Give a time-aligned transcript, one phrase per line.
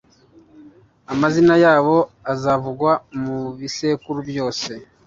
[1.13, 1.95] amazina yabo
[2.33, 4.71] azavugwa mu bisekuru byose